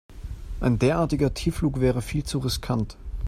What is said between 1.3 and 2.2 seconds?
Tiefflug wäre